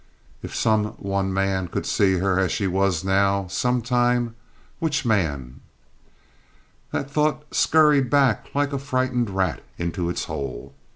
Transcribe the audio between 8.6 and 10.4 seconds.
a frightened rat into its